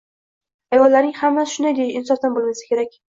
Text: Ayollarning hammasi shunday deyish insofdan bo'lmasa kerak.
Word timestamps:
Ayollarning 0.77 1.13
hammasi 1.19 1.53
shunday 1.57 1.77
deyish 1.81 2.01
insofdan 2.01 2.35
bo'lmasa 2.39 2.67
kerak. 2.73 2.99